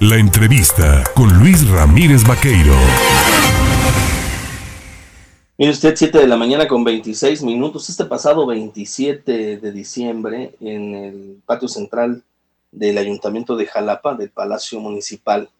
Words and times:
La 0.00 0.16
entrevista 0.16 1.02
con 1.12 1.40
Luis 1.40 1.68
Ramírez 1.68 2.22
Vaqueiro. 2.22 2.72
Mire 5.58 5.72
usted, 5.72 5.96
7 5.96 6.18
de 6.18 6.28
la 6.28 6.36
mañana 6.36 6.68
con 6.68 6.84
26 6.84 7.42
minutos. 7.42 7.88
Este 7.88 8.04
pasado 8.04 8.46
27 8.46 9.56
de 9.56 9.72
diciembre, 9.72 10.54
en 10.60 10.94
el 10.94 11.42
patio 11.44 11.66
central 11.66 12.22
del 12.70 12.96
Ayuntamiento 12.96 13.56
de 13.56 13.66
Jalapa, 13.66 14.14
del 14.14 14.30
Palacio 14.30 14.78
Municipal, 14.78 15.50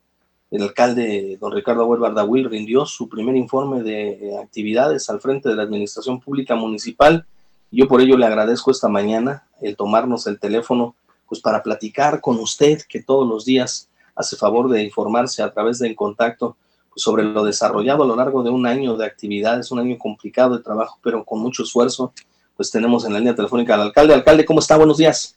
el 0.53 0.63
alcalde 0.63 1.37
don 1.41 1.51
Ricardo 1.51 1.83
Abuel 1.83 1.99
Bardahuil 2.01 2.49
rindió 2.49 2.87
su 2.87 3.09
primer 3.09 3.35
informe 3.35 3.83
de 3.83 4.39
actividades 4.41 5.11
al 5.11 5.21
frente 5.21 5.49
de 5.49 5.57
la 5.57 5.65
Administración 5.65 6.21
Pública 6.21 6.55
Municipal. 6.55 7.27
Yo 7.73 7.89
por 7.89 8.01
ello 8.01 8.17
le 8.17 8.27
agradezco 8.27 8.71
esta 8.71 8.87
mañana 8.87 9.49
el 9.61 9.75
tomarnos 9.75 10.29
el 10.29 10.39
teléfono 10.39 10.95
pues 11.29 11.41
para 11.41 11.61
platicar 11.65 12.21
con 12.21 12.39
usted 12.39 12.83
que 12.89 13.03
todos 13.03 13.29
los 13.29 13.45
días 13.45 13.88
hace 14.19 14.37
favor 14.37 14.69
de 14.69 14.83
informarse 14.83 15.43
a 15.43 15.53
través 15.53 15.79
del 15.79 15.95
contacto 15.95 16.57
pues, 16.91 17.03
sobre 17.03 17.23
lo 17.23 17.45
desarrollado 17.45 18.03
a 18.03 18.07
lo 18.07 18.17
largo 18.17 18.43
de 18.43 18.51
un 18.51 18.67
año 18.67 18.97
de 18.97 19.07
actividades, 19.07 19.71
un 19.71 19.79
año 19.79 19.97
complicado 19.97 20.57
de 20.57 20.65
trabajo, 20.65 20.99
pero 21.03 21.25
con 21.25 21.39
mucho 21.39 21.63
esfuerzo. 21.63 22.13
Pues 22.57 22.73
tenemos 22.73 23.07
en 23.07 23.13
la 23.13 23.21
línea 23.21 23.37
telefónica 23.37 23.75
al 23.75 23.83
alcalde. 23.83 24.13
Alcalde, 24.13 24.45
¿cómo 24.45 24.59
está? 24.59 24.77
Buenos 24.77 24.99
días. 24.99 25.37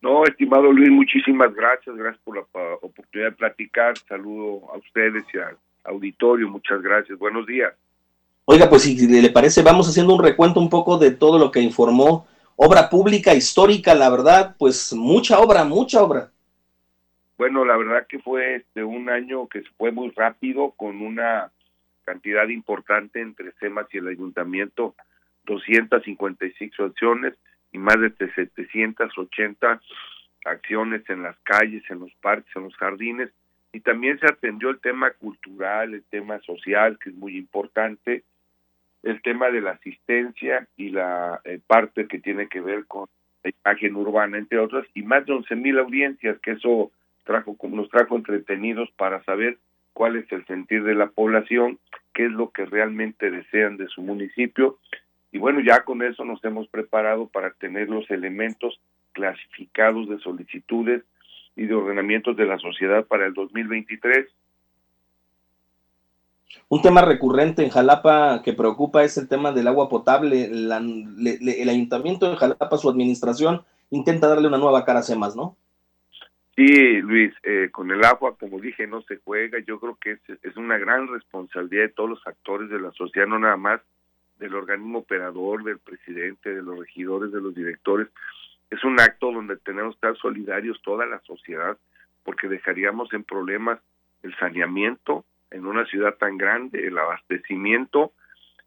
No, 0.00 0.24
estimado 0.24 0.70
Luis, 0.70 0.90
muchísimas 0.90 1.52
gracias. 1.52 1.96
Gracias 1.96 2.22
por 2.22 2.36
la 2.36 2.42
oportunidad 2.80 3.30
de 3.30 3.36
platicar. 3.36 3.98
Saludo 4.08 4.72
a 4.72 4.78
ustedes 4.78 5.24
y 5.34 5.38
al 5.38 5.56
auditorio. 5.82 6.48
Muchas 6.48 6.80
gracias. 6.80 7.18
Buenos 7.18 7.44
días. 7.44 7.72
Oiga, 8.44 8.70
pues 8.70 8.82
si 8.82 8.96
le 9.08 9.30
parece, 9.30 9.62
vamos 9.62 9.88
haciendo 9.88 10.14
un 10.14 10.22
recuento 10.22 10.60
un 10.60 10.70
poco 10.70 10.96
de 10.96 11.10
todo 11.10 11.38
lo 11.38 11.50
que 11.50 11.60
informó. 11.60 12.26
Obra 12.54 12.88
pública, 12.88 13.34
histórica, 13.34 13.94
la 13.94 14.08
verdad, 14.08 14.54
pues 14.58 14.92
mucha 14.92 15.38
obra, 15.40 15.64
mucha 15.64 16.02
obra. 16.02 16.30
Bueno, 17.38 17.64
la 17.64 17.76
verdad 17.76 18.08
que 18.08 18.18
fue 18.18 18.56
este 18.56 18.82
un 18.82 19.08
año 19.08 19.46
que 19.46 19.62
fue 19.76 19.92
muy 19.92 20.10
rápido 20.10 20.72
con 20.72 21.00
una 21.00 21.52
cantidad 22.04 22.48
importante 22.48 23.20
entre 23.20 23.52
SEMAS 23.52 23.86
y 23.92 23.98
el 23.98 24.08
ayuntamiento, 24.08 24.96
256 25.44 26.72
acciones 26.80 27.34
y 27.70 27.78
más 27.78 28.00
de 28.00 28.10
780 28.10 29.80
acciones 30.46 31.08
en 31.08 31.22
las 31.22 31.38
calles, 31.44 31.84
en 31.90 32.00
los 32.00 32.12
parques, 32.14 32.50
en 32.56 32.64
los 32.64 32.74
jardines. 32.76 33.30
Y 33.72 33.80
también 33.80 34.18
se 34.18 34.26
atendió 34.26 34.70
el 34.70 34.80
tema 34.80 35.12
cultural, 35.12 35.94
el 35.94 36.02
tema 36.04 36.40
social, 36.40 36.98
que 36.98 37.10
es 37.10 37.16
muy 37.16 37.36
importante, 37.36 38.24
el 39.04 39.22
tema 39.22 39.50
de 39.50 39.60
la 39.60 39.72
asistencia 39.72 40.66
y 40.76 40.88
la 40.88 41.40
eh, 41.44 41.60
parte 41.64 42.08
que 42.08 42.18
tiene 42.18 42.48
que 42.48 42.60
ver 42.60 42.86
con 42.86 43.06
la 43.44 43.52
imagen 43.62 43.94
urbana, 43.94 44.38
entre 44.38 44.58
otras, 44.58 44.84
y 44.94 45.02
más 45.02 45.24
de 45.24 45.34
11 45.34 45.54
mil 45.54 45.78
audiencias, 45.78 46.40
que 46.40 46.52
eso 46.52 46.90
trajo, 47.28 47.56
nos 47.68 47.90
trajo 47.90 48.16
entretenidos 48.16 48.90
para 48.96 49.22
saber 49.24 49.58
cuál 49.92 50.16
es 50.16 50.30
el 50.32 50.44
sentir 50.46 50.82
de 50.82 50.94
la 50.94 51.08
población, 51.08 51.78
qué 52.14 52.24
es 52.24 52.32
lo 52.32 52.50
que 52.50 52.64
realmente 52.64 53.30
desean 53.30 53.76
de 53.76 53.86
su 53.88 54.00
municipio. 54.00 54.78
Y 55.30 55.38
bueno, 55.38 55.60
ya 55.60 55.84
con 55.84 56.02
eso 56.02 56.24
nos 56.24 56.42
hemos 56.42 56.66
preparado 56.68 57.28
para 57.28 57.50
tener 57.50 57.90
los 57.90 58.10
elementos 58.10 58.80
clasificados 59.12 60.08
de 60.08 60.18
solicitudes 60.18 61.02
y 61.54 61.66
de 61.66 61.74
ordenamientos 61.74 62.36
de 62.36 62.46
la 62.46 62.58
sociedad 62.58 63.04
para 63.04 63.26
el 63.26 63.34
2023. 63.34 64.26
Un 66.70 66.80
tema 66.80 67.02
recurrente 67.02 67.62
en 67.62 67.70
Jalapa 67.70 68.40
que 68.42 68.54
preocupa 68.54 69.04
es 69.04 69.18
el 69.18 69.28
tema 69.28 69.52
del 69.52 69.68
agua 69.68 69.88
potable. 69.88 70.44
el 70.44 71.68
ayuntamiento 71.68 72.30
de 72.30 72.36
Jalapa, 72.36 72.78
su 72.78 72.88
administración, 72.88 73.62
intenta 73.90 74.28
darle 74.28 74.48
una 74.48 74.58
nueva 74.58 74.84
cara 74.84 75.00
a 75.00 75.02
CEMAS, 75.02 75.36
¿no? 75.36 75.56
Sí, 76.58 77.00
Luis, 77.02 77.32
eh, 77.44 77.68
con 77.70 77.88
el 77.92 78.04
agua, 78.04 78.36
como 78.36 78.58
dije, 78.58 78.88
no 78.88 79.00
se 79.02 79.18
juega. 79.18 79.60
Yo 79.60 79.78
creo 79.78 79.94
que 79.94 80.10
es, 80.10 80.20
es 80.42 80.56
una 80.56 80.76
gran 80.76 81.06
responsabilidad 81.06 81.82
de 81.84 81.88
todos 81.90 82.10
los 82.10 82.26
actores 82.26 82.68
de 82.68 82.80
la 82.80 82.90
sociedad, 82.90 83.28
no 83.28 83.38
nada 83.38 83.56
más 83.56 83.80
del 84.40 84.56
organismo 84.56 84.98
operador, 84.98 85.62
del 85.62 85.78
presidente, 85.78 86.52
de 86.52 86.62
los 86.62 86.76
regidores, 86.80 87.30
de 87.30 87.40
los 87.40 87.54
directores. 87.54 88.08
Es 88.70 88.82
un 88.82 88.98
acto 88.98 89.30
donde 89.30 89.56
tenemos 89.58 89.94
que 89.94 90.08
estar 90.08 90.16
solidarios 90.16 90.82
toda 90.82 91.06
la 91.06 91.20
sociedad, 91.20 91.78
porque 92.24 92.48
dejaríamos 92.48 93.12
en 93.12 93.22
problemas 93.22 93.78
el 94.24 94.34
saneamiento 94.34 95.24
en 95.52 95.64
una 95.64 95.86
ciudad 95.86 96.16
tan 96.16 96.38
grande, 96.38 96.88
el 96.88 96.98
abastecimiento. 96.98 98.10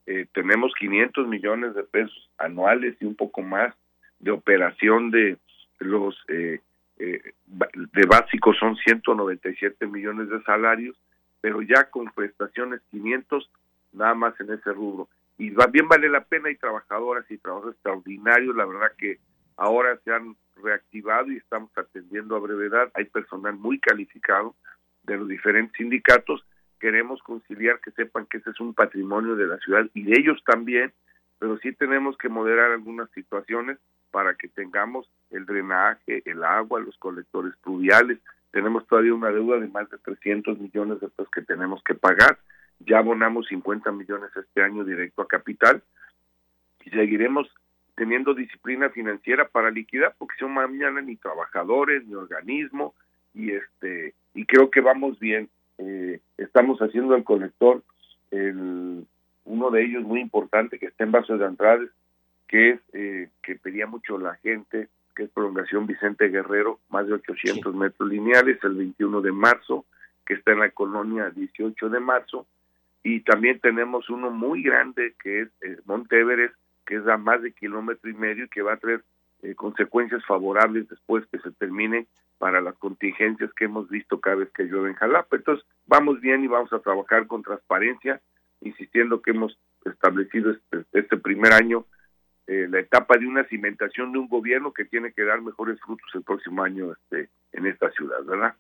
Eh, 0.06 0.28
tenemos 0.32 0.72
500 0.80 1.28
millones 1.28 1.76
de 1.76 1.84
pesos 1.84 2.30
anuales 2.38 2.96
y 3.02 3.06
un 3.06 3.16
poco 3.16 3.42
más 3.42 3.76
de 4.20 4.32
operación 4.32 5.12
de 5.12 5.36
los 5.80 6.16
eh, 6.30 6.62
eh, 7.04 7.34
de 7.48 8.06
básico 8.06 8.54
son 8.54 8.76
197 8.76 9.88
millones 9.88 10.30
de 10.30 10.40
salarios, 10.44 10.96
pero 11.42 11.64
ya 11.64 11.90
con 11.90 12.06
prestaciones 12.12 12.80
500 12.92 13.50
nada 13.94 14.14
más 14.14 14.40
en 14.40 14.52
ese 14.52 14.72
rubro. 14.72 15.10
Y 15.40 15.50
bien 15.72 15.88
vale 15.88 16.10
la 16.10 16.24
pena, 16.24 16.50
hay 16.50 16.58
trabajadoras 16.58 17.26
y 17.32 17.40
trabajos 17.40 17.74
extraordinarios, 17.74 18.56
la 18.56 18.66
verdad 18.66 18.92
que 19.00 19.18
ahora 19.58 19.98
se 20.04 20.14
han 20.14 20.36
reactivado 20.58 21.32
y 21.32 21.38
estamos 21.38 21.72
atendiendo 21.76 22.36
a 22.36 22.40
brevedad, 22.40 22.92
hay 22.94 23.06
personal 23.06 23.56
muy 23.56 23.80
calificado 23.80 24.54
de 25.02 25.18
los 25.18 25.28
diferentes 25.28 25.76
sindicatos, 25.78 26.46
queremos 26.80 27.24
conciliar 27.24 27.80
que 27.80 27.90
sepan 27.92 28.28
que 28.28 28.38
ese 28.38 28.52
es 28.52 28.60
un 28.60 28.76
patrimonio 28.76 29.36
de 29.36 29.48
la 29.48 29.58
ciudad 29.58 29.88
y 29.96 30.04
de 30.04 30.20
ellos 30.20 30.40
también, 30.46 30.94
pero 31.40 31.58
sí 31.58 31.72
tenemos 31.74 32.16
que 32.18 32.30
moderar 32.30 32.72
algunas 32.72 33.10
situaciones 33.10 33.80
para 34.12 34.36
que 34.36 34.48
tengamos 34.50 35.10
el 35.32 35.46
drenaje, 35.46 36.22
el 36.26 36.44
agua, 36.44 36.80
los 36.80 36.98
colectores 36.98 37.54
pluviales. 37.64 38.20
Tenemos 38.52 38.86
todavía 38.88 39.14
una 39.14 39.32
deuda 39.32 39.60
de 39.60 39.68
más 39.68 39.90
de 39.90 39.98
300 39.98 40.60
millones 40.60 41.00
de 41.00 41.08
pesos 41.08 41.32
que 41.32 41.42
tenemos 41.42 41.82
que 41.84 41.96
pagar. 41.96 42.38
Ya 42.80 43.00
abonamos 43.00 43.48
50 43.48 43.92
millones 43.92 44.30
este 44.36 44.62
año 44.62 44.84
directo 44.84 45.22
a 45.22 45.28
capital 45.28 45.82
y 46.84 46.90
seguiremos 46.90 47.48
teniendo 47.96 48.34
disciplina 48.34 48.90
financiera 48.90 49.48
para 49.48 49.72
liquidar 49.72 50.16
porque 50.18 50.36
son 50.40 50.54
mañana 50.54 51.02
ni 51.02 51.16
trabajadores 51.16 52.06
ni 52.06 52.16
organismo 52.16 52.94
y 53.34 53.52
este 53.52 54.14
y 54.34 54.46
creo 54.46 54.72
que 54.72 54.82
vamos 54.82 55.20
bien 55.20 55.50
eh, 55.78 56.20
estamos 56.38 56.80
haciendo 56.80 57.16
el 57.16 57.24
colector 57.24 57.84
el 58.32 59.06
uno 59.44 59.72
de 59.72 59.84
ellos 59.84 60.04
muy 60.04 60.22
importante 60.22 60.80
que 60.80 60.88
está 60.88 61.04
en 61.04 61.12
Vasos 61.12 61.38
de 61.38 61.46
Andrade 61.46 61.90
que 62.52 62.72
es 62.72 62.80
eh, 62.92 63.30
que 63.42 63.56
pedía 63.56 63.88
mucho 63.88 64.18
la 64.18 64.36
gente, 64.36 64.90
que 65.16 65.24
es 65.24 65.30
prolongación 65.30 65.88
Vicente 65.88 66.28
Guerrero, 66.28 66.80
más 66.90 67.08
de 67.08 67.14
800 67.14 67.74
metros 67.74 68.10
lineales, 68.10 68.62
el 68.64 68.76
21 68.76 69.22
de 69.22 69.32
marzo, 69.32 69.86
que 70.26 70.34
está 70.34 70.52
en 70.52 70.60
la 70.60 70.70
colonia 70.72 71.30
18 71.30 71.88
de 71.88 72.00
marzo, 72.02 72.46
y 73.04 73.22
también 73.22 73.60
tenemos 73.60 74.10
uno 74.10 74.30
muy 74.32 74.62
grande 74.64 75.16
que 75.24 75.44
es 75.44 75.48
eh, 75.62 75.78
Monteveres, 75.86 76.52
que 76.86 76.98
es 76.98 77.08
a 77.08 77.16
más 77.18 77.42
de 77.42 77.54
kilómetro 77.54 78.10
y 78.10 78.14
medio 78.14 78.46
y 78.46 78.50
que 78.50 78.62
va 78.62 78.74
a 78.74 78.78
traer 78.78 79.02
eh, 79.44 79.56
consecuencias 79.56 80.24
favorables 80.26 80.90
después 80.90 81.26
que 81.32 81.40
se 81.40 81.52
termine 81.52 82.06
para 82.38 82.60
las 82.60 82.76
contingencias 82.76 83.54
que 83.54 83.66
hemos 83.66 83.90
visto 83.90 84.20
cada 84.20 84.36
vez 84.38 84.50
que 84.52 84.64
llueve 84.64 84.90
en 84.90 84.96
Jalapa. 84.96 85.38
Entonces, 85.38 85.66
vamos 85.88 86.20
bien 86.20 86.44
y 86.44 86.48
vamos 86.48 86.74
a 86.74 86.80
trabajar 86.80 87.28
con 87.28 87.44
transparencia, 87.44 88.20
insistiendo 88.60 89.22
que 89.22 89.32
hemos 89.32 89.58
establecido 89.86 90.52
este, 90.52 90.86
este 90.92 91.18
primer 91.18 91.54
año 91.54 91.86
eh, 92.48 92.68
la 92.70 92.80
etapa 92.80 93.18
de 93.18 93.28
una 93.28 93.44
cimentación 93.46 94.12
de 94.12 94.20
un 94.20 94.28
gobierno 94.28 94.74
que 94.74 94.86
tiene 94.86 95.14
que 95.14 95.24
dar 95.24 95.42
mejores 95.42 95.80
frutos 95.80 96.08
el 96.14 96.24
próximo 96.24 96.64
año 96.64 96.92
este, 96.92 97.30
en 97.54 97.68
esta 97.68 97.92
ciudad, 97.92 98.24
¿verdad? 98.26 98.54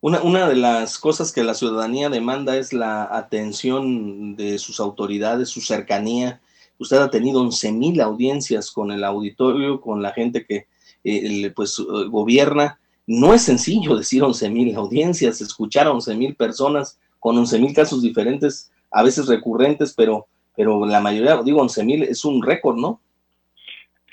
Una, 0.00 0.22
una 0.22 0.48
de 0.48 0.56
las 0.56 0.98
cosas 0.98 1.32
que 1.32 1.42
la 1.42 1.54
ciudadanía 1.54 2.10
demanda 2.10 2.56
es 2.56 2.72
la 2.72 3.04
atención 3.04 4.36
de 4.36 4.58
sus 4.58 4.78
autoridades, 4.78 5.48
su 5.48 5.62
cercanía. 5.62 6.40
Usted 6.78 6.98
ha 6.98 7.10
tenido 7.10 7.42
11.000 7.42 8.02
audiencias 8.02 8.70
con 8.70 8.92
el 8.92 9.02
auditorio, 9.02 9.80
con 9.80 10.02
la 10.02 10.12
gente 10.12 10.44
que 10.44 10.66
eh, 11.04 11.50
pues 11.56 11.78
gobierna. 12.10 12.78
No 13.06 13.34
es 13.34 13.42
sencillo 13.42 13.96
decir 13.96 14.22
11.000 14.22 14.76
audiencias, 14.76 15.40
escuchar 15.40 15.86
a 15.86 15.92
11.000 15.92 16.36
personas 16.36 16.98
con 17.18 17.36
11.000 17.36 17.74
casos 17.74 18.02
diferentes, 18.02 18.70
a 18.90 19.02
veces 19.02 19.26
recurrentes, 19.26 19.94
pero, 19.94 20.26
pero 20.54 20.84
la 20.84 21.00
mayoría, 21.00 21.42
digo, 21.42 21.62
11.000 21.62 22.04
es 22.08 22.24
un 22.24 22.42
récord, 22.42 22.76
¿no? 22.76 23.00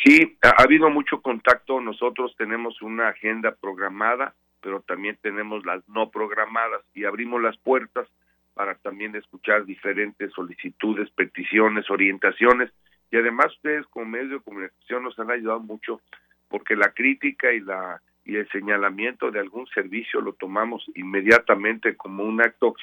Sí, 0.03 0.37
ha 0.41 0.63
habido 0.63 0.89
mucho 0.89 1.21
contacto. 1.21 1.79
Nosotros 1.79 2.35
tenemos 2.37 2.81
una 2.81 3.09
agenda 3.09 3.55
programada, 3.55 4.33
pero 4.61 4.81
también 4.81 5.17
tenemos 5.21 5.65
las 5.65 5.87
no 5.89 6.09
programadas 6.09 6.81
y 6.93 7.05
abrimos 7.05 7.41
las 7.41 7.57
puertas 7.57 8.07
para 8.53 8.75
también 8.75 9.15
escuchar 9.15 9.65
diferentes 9.65 10.31
solicitudes, 10.33 11.09
peticiones, 11.11 11.89
orientaciones. 11.89 12.71
Y 13.11 13.17
además 13.17 13.53
ustedes 13.55 13.85
como 13.87 14.05
medio 14.05 14.37
de 14.37 14.43
comunicación 14.43 15.03
nos 15.03 15.17
han 15.19 15.31
ayudado 15.31 15.59
mucho 15.59 16.01
porque 16.49 16.75
la 16.75 16.91
crítica 16.93 17.53
y 17.53 17.59
la 17.59 18.01
y 18.23 18.35
el 18.35 18.47
señalamiento 18.49 19.31
de 19.31 19.39
algún 19.39 19.67
servicio 19.67 20.21
lo 20.21 20.33
tomamos 20.33 20.85
inmediatamente 20.95 21.95
como 21.95 22.23
un 22.23 22.41
acto 22.41 22.75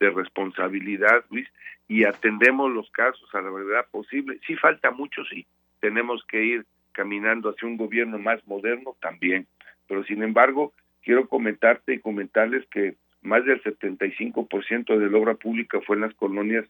de 0.00 0.10
responsabilidad, 0.10 1.24
Luis, 1.30 1.48
y 1.88 2.04
atendemos 2.04 2.72
los 2.72 2.90
casos 2.90 3.28
a 3.34 3.40
la 3.40 3.50
verdad 3.50 3.86
posible. 3.90 4.40
Sí 4.46 4.56
falta 4.56 4.90
mucho, 4.90 5.22
sí, 5.26 5.46
tenemos 5.80 6.24
que 6.28 6.44
ir 6.44 6.66
caminando 6.92 7.50
hacia 7.50 7.68
un 7.68 7.76
gobierno 7.76 8.18
más 8.18 8.46
moderno 8.46 8.96
también, 9.00 9.46
pero 9.86 10.04
sin 10.04 10.22
embargo 10.22 10.72
quiero 11.02 11.28
comentarte 11.28 11.94
y 11.94 12.00
comentarles 12.00 12.66
que 12.68 12.96
más 13.22 13.44
del 13.44 13.62
75% 13.62 14.98
de 14.98 15.10
la 15.10 15.18
obra 15.18 15.34
pública 15.34 15.80
fue 15.86 15.96
en 15.96 16.02
las 16.02 16.14
colonias 16.14 16.64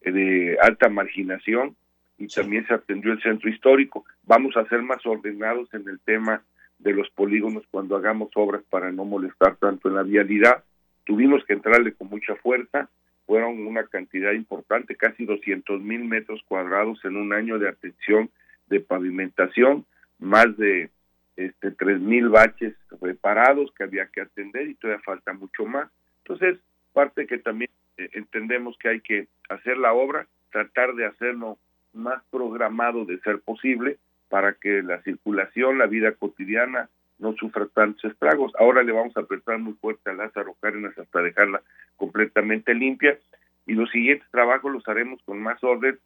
eh, 0.00 0.10
de 0.10 0.58
alta 0.60 0.88
marginación 0.88 1.76
y 2.18 2.26
también 2.26 2.66
se 2.66 2.74
atendió 2.74 3.12
el 3.12 3.22
centro 3.22 3.48
histórico. 3.48 4.04
Vamos 4.24 4.56
a 4.56 4.66
ser 4.68 4.82
más 4.82 5.04
ordenados 5.06 5.72
en 5.72 5.88
el 5.88 6.00
tema 6.00 6.42
de 6.78 6.92
los 6.92 7.08
polígonos 7.10 7.64
cuando 7.70 7.96
hagamos 7.96 8.30
obras 8.34 8.62
para 8.68 8.90
no 8.90 9.04
molestar 9.04 9.56
tanto 9.56 9.88
en 9.88 9.94
la 9.94 10.02
vialidad. 10.02 10.64
Tuvimos 11.04 11.44
que 11.44 11.52
entrarle 11.52 11.92
con 11.92 12.08
mucha 12.08 12.34
fuerza, 12.36 12.88
fueron 13.26 13.66
una 13.66 13.84
cantidad 13.84 14.32
importante, 14.32 14.96
casi 14.96 15.24
200 15.24 15.80
mil 15.80 16.04
metros 16.04 16.42
cuadrados 16.48 17.04
en 17.04 17.16
un 17.16 17.32
año 17.32 17.58
de 17.58 17.68
atención 17.68 18.30
de 18.68 18.80
pavimentación, 18.80 19.84
más 20.18 20.56
de 20.56 20.90
este, 21.36 21.70
3 21.70 22.00
mil 22.00 22.28
baches 22.28 22.74
reparados 23.00 23.72
que 23.72 23.84
había 23.84 24.06
que 24.06 24.22
atender 24.22 24.68
y 24.68 24.74
todavía 24.74 25.02
falta 25.04 25.32
mucho 25.32 25.64
más. 25.64 25.88
Entonces, 26.24 26.58
parte 26.92 27.26
que 27.26 27.38
también 27.38 27.70
eh, 27.96 28.10
entendemos 28.14 28.76
que 28.78 28.88
hay 28.88 29.00
que 29.00 29.28
hacer 29.48 29.78
la 29.78 29.92
obra, 29.92 30.26
tratar 30.50 30.94
de 30.94 31.06
hacerlo 31.06 31.58
más 31.92 32.22
programado 32.30 33.04
de 33.04 33.20
ser 33.20 33.40
posible 33.40 33.98
para 34.28 34.54
que 34.54 34.82
la 34.82 35.00
circulación, 35.02 35.78
la 35.78 35.86
vida 35.86 36.12
cotidiana 36.12 36.88
no 37.18 37.34
sufra 37.34 37.66
tantos 37.66 38.04
estragos. 38.04 38.52
Ahora 38.58 38.82
le 38.82 38.92
vamos 38.92 39.16
a 39.16 39.20
apretar 39.20 39.58
muy 39.58 39.74
fuerte 39.74 40.10
a 40.10 40.14
Lázaro 40.14 40.54
Cárdenas 40.60 40.96
hasta 40.98 41.22
dejarla 41.22 41.62
completamente 41.96 42.74
limpia 42.74 43.18
y 43.66 43.74
los 43.74 43.90
siguientes 43.90 44.28
trabajos 44.30 44.72
los 44.72 44.86
haremos 44.88 45.22
con 45.22 45.40
más 45.40 45.62
orden, 45.62 45.98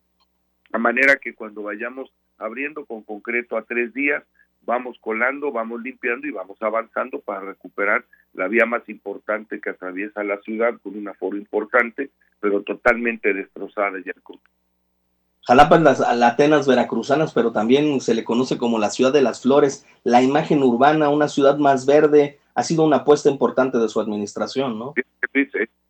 a 0.73 0.79
manera 0.79 1.17
que 1.17 1.35
cuando 1.35 1.63
vayamos 1.63 2.13
abriendo 2.39 2.85
con 2.85 3.03
concreto 3.03 3.57
a 3.57 3.63
tres 3.63 3.93
días, 3.95 4.23
vamos 4.65 4.97
colando, 5.01 5.53
vamos 5.53 5.83
limpiando 5.83 6.27
y 6.27 6.31
vamos 6.31 6.61
avanzando 6.61 7.21
para 7.21 7.41
recuperar 7.41 8.05
la 8.33 8.49
vía 8.49 8.67
más 8.67 8.89
importante 8.89 9.61
que 9.61 9.71
atraviesa 9.71 10.25
la 10.25 10.39
ciudad 10.41 10.75
con 10.83 10.97
un 10.97 11.09
aforo 11.09 11.37
importante, 11.37 12.11
pero 12.41 12.63
totalmente 12.63 13.35
destrozada 13.35 13.99
ya. 14.05 14.13
Jalapa 15.45 15.77
es 15.77 15.99
la, 15.99 16.29
Atenas 16.29 16.69
veracruzanas, 16.69 17.35
pero 17.35 17.53
también 17.53 18.01
se 18.01 18.15
le 18.15 18.23
conoce 18.23 18.59
como 18.59 18.79
la 18.79 18.91
ciudad 18.91 19.13
de 19.13 19.23
las 19.23 19.43
flores. 19.43 19.85
La 20.05 20.23
imagen 20.23 20.63
urbana, 20.63 21.09
una 21.09 21.27
ciudad 21.27 21.59
más 21.59 21.85
verde, 21.85 22.39
ha 22.55 22.63
sido 22.63 22.85
una 22.85 22.99
apuesta 22.99 23.29
importante 23.29 23.79
de 23.79 23.89
su 23.89 24.01
administración, 24.01 24.79
¿no? 24.79 24.95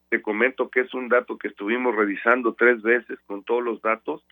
Te 0.08 0.20
comento 0.20 0.68
que 0.68 0.80
es 0.80 0.92
un 0.92 1.08
dato 1.08 1.38
que 1.38 1.48
estuvimos 1.48 1.94
revisando 1.94 2.54
tres 2.54 2.82
veces 2.82 3.18
con 3.26 3.44
todos 3.44 3.62
los 3.62 3.80
datos 3.80 4.22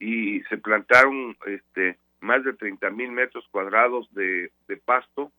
y 0.00 0.40
se 0.44 0.56
plantaron 0.56 1.36
este, 1.46 1.98
más 2.20 2.42
de 2.42 2.54
30 2.54 2.90
mil 2.90 3.12
metros 3.12 3.46
cuadrados 3.50 4.12
de, 4.14 4.50
pasto, 4.84 5.30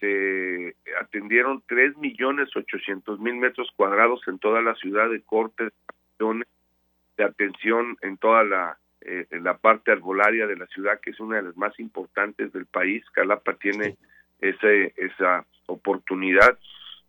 se 0.00 0.76
atendieron 1.00 1.62
3 1.66 1.98
millones 1.98 2.56
800 2.56 3.20
mil 3.20 3.34
metros 3.34 3.70
cuadrados 3.76 4.20
en 4.28 4.38
toda 4.38 4.62
la 4.62 4.74
ciudad 4.76 5.10
de 5.10 5.20
cortes, 5.20 5.72
de 6.18 7.24
atención 7.24 7.96
en 8.00 8.16
toda 8.16 8.44
la, 8.44 8.78
eh, 9.00 9.26
la 9.30 9.58
parte 9.58 9.90
arbolaria 9.90 10.46
de 10.46 10.56
la 10.56 10.66
ciudad, 10.68 11.00
que 11.00 11.10
es 11.10 11.20
una 11.20 11.36
de 11.36 11.42
las 11.42 11.56
más 11.56 11.78
importantes 11.80 12.52
del 12.52 12.66
país. 12.66 13.04
Calapa 13.10 13.54
tiene 13.54 13.96
ese, 14.40 14.94
esa 14.96 15.44
oportunidad 15.66 16.58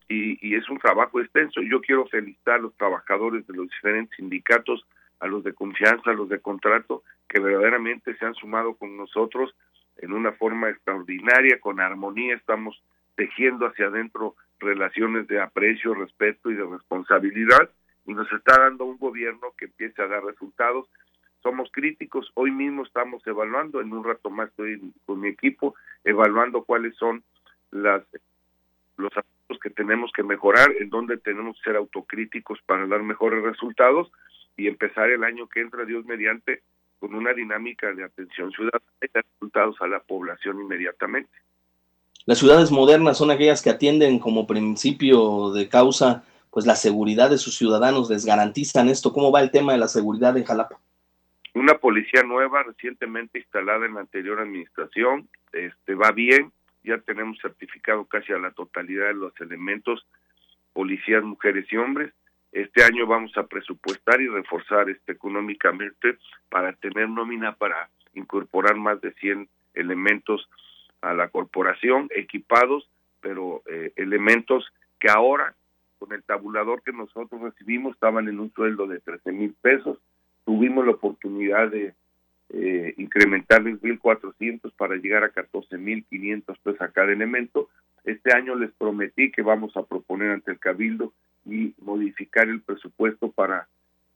y, 0.08 0.38
y 0.48 0.56
es 0.56 0.68
un 0.70 0.80
trabajo 0.80 1.22
extenso. 1.22 1.62
Yo 1.62 1.82
quiero 1.82 2.08
felicitar 2.08 2.56
a 2.56 2.64
los 2.64 2.76
trabajadores 2.76 3.46
de 3.46 3.54
los 3.54 3.70
diferentes 3.70 4.16
sindicatos, 4.18 4.86
a 5.24 5.28
los 5.28 5.44
de 5.44 5.54
confianza, 5.54 6.12
a 6.12 6.14
los 6.14 6.28
de 6.28 6.42
contrato, 6.42 7.04
que 7.30 7.40
verdaderamente 7.40 8.14
se 8.18 8.26
han 8.26 8.36
sumado 8.36 8.76
con 8.76 8.98
nosotros 8.98 9.56
en 9.98 10.12
una 10.12 10.34
forma 10.34 10.70
extraordinaria, 10.70 11.62
con 11.62 11.80
armonía, 11.80 12.36
estamos 12.36 12.84
tejiendo 13.16 13.68
hacia 13.68 13.88
adentro 13.88 14.36
relaciones 14.60 15.28
de 15.28 15.40
aprecio, 15.40 15.94
respeto 15.94 16.52
y 16.52 16.56
de 16.56 16.66
responsabilidad 16.66 17.70
y 18.06 18.14
nos 18.14 18.30
está 18.34 18.60
dando 18.60 18.84
un 18.84 18.98
gobierno 18.98 19.54
que 19.58 19.66
empiece 19.66 20.02
a 20.02 20.08
dar 20.08 20.26
resultados. 20.26 20.90
Somos 21.42 21.70
críticos, 21.72 22.30
hoy 22.34 22.52
mismo 22.52 22.84
estamos 22.84 23.26
evaluando, 23.26 23.80
en 23.80 23.94
un 23.94 24.04
rato 24.04 24.30
más 24.30 24.50
estoy 24.50 24.94
con 25.06 25.22
mi 25.22 25.30
equipo, 25.30 25.76
evaluando 26.04 26.64
cuáles 26.64 26.98
son 26.98 27.24
las 27.72 28.04
los 28.98 29.16
aspectos 29.16 29.60
que 29.62 29.70
tenemos 29.70 30.12
que 30.12 30.24
mejorar, 30.24 30.70
en 30.80 30.90
donde 30.90 31.18
tenemos 31.18 31.58
que 31.58 31.64
ser 31.64 31.78
autocríticos 31.78 32.62
para 32.66 32.86
dar 32.88 33.04
mejores 33.04 33.42
resultados 33.42 34.12
y 34.58 34.68
empezar 34.68 35.10
el 35.10 35.24
año 35.24 35.48
que 35.48 35.62
entra, 35.62 35.86
Dios 35.86 36.06
mediante, 36.06 36.62
con 37.00 37.16
una 37.16 37.34
dinámica 37.34 37.94
de 37.94 38.04
atención 38.04 38.52
ciudadana 38.52 38.86
y 39.02 39.08
dar 39.14 39.26
resultados 39.34 39.76
a 39.82 39.88
la 39.88 40.00
población 40.00 40.62
inmediatamente. 40.62 41.32
Las 42.26 42.40
ciudades 42.40 42.72
modernas 42.72 43.18
son 43.18 43.32
aquellas 43.32 43.62
que 43.62 43.70
atienden 43.70 44.20
como 44.20 44.48
principio 44.48 45.52
de 45.52 45.68
causa 45.68 46.24
pues 46.54 46.68
la 46.68 46.76
seguridad 46.76 47.32
de 47.32 47.40
sus 47.40 47.58
ciudadanos, 47.58 48.12
les 48.12 48.26
garantizan 48.26 48.88
esto. 48.88 49.12
¿Cómo 49.12 49.32
va 49.32 49.42
el 49.42 49.50
tema 49.50 49.74
de 49.74 49.80
la 49.80 49.88
seguridad 49.88 50.38
en 50.38 50.44
Jalapa? 50.44 50.80
Una 51.56 51.80
policía 51.80 52.22
nueva 52.22 52.62
recientemente 52.62 53.40
instalada 53.40 53.88
en 53.88 53.96
la 53.96 54.02
anterior 54.02 54.40
administración, 54.40 55.28
este 55.52 55.96
va 55.96 56.12
bien, 56.12 56.52
ya 56.84 57.00
tenemos 57.00 57.40
certificado 57.42 58.06
casi 58.06 58.34
a 58.34 58.38
la 58.38 58.52
totalidad 58.52 59.08
de 59.08 59.16
los 59.16 59.34
elementos, 59.42 60.06
policías, 60.74 61.24
mujeres 61.24 61.66
y 61.72 61.78
hombres. 61.78 62.14
Este 62.54 62.84
año 62.84 63.08
vamos 63.08 63.36
a 63.36 63.48
presupuestar 63.48 64.22
y 64.22 64.28
reforzar 64.28 64.88
este 64.88 65.14
económicamente 65.14 66.20
para 66.50 66.74
tener 66.74 67.10
nómina 67.10 67.56
para 67.56 67.90
incorporar 68.14 68.76
más 68.76 69.02
de 69.02 69.12
100 69.14 69.50
elementos 69.74 70.48
a 71.02 71.16
la 71.16 71.30
corporación, 71.30 72.10
equipados, 72.16 72.88
pero 73.22 73.64
eh, 73.66 73.92
elementos 73.96 74.72
que 75.00 75.10
ahora 75.10 75.56
con 75.98 76.14
el 76.14 76.22
tabulador 76.22 76.84
que 76.84 76.92
nosotros 76.92 77.42
recibimos 77.42 77.96
estaban 77.96 78.28
en 78.28 78.40
un 78.40 78.54
sueldo 78.54 78.86
de 78.86 79.00
13 79.00 79.32
mil 79.32 79.56
pesos. 79.60 79.98
Tuvimos 80.46 80.86
la 80.86 80.92
oportunidad 80.92 81.70
de 81.70 81.96
eh, 82.50 82.94
incrementarles 82.98 83.82
1.400 83.82 84.72
para 84.78 84.96
llegar 84.96 85.24
a 85.24 85.34
14.500 85.34 86.58
pesos 86.62 86.82
a 86.82 86.90
cada 86.90 87.12
elemento. 87.12 87.70
Este 88.04 88.36
año 88.36 88.56
les 88.56 88.72
prometí 88.72 89.32
que 89.32 89.42
vamos 89.42 89.76
a 89.78 89.84
proponer 89.84 90.32
ante 90.32 90.52
el 90.52 90.60
Cabildo 90.60 91.14
y 91.46 91.74
modificar 91.82 92.48
el 92.50 92.62
presupuesto 92.62 93.32
para, 93.32 93.68